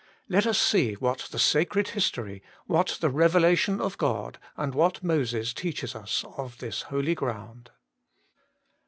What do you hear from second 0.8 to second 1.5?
what the